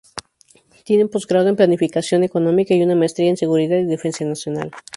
[0.83, 4.71] Tiene un Postgrado en Planificación económica y una maestría en seguridad y defensa nacional.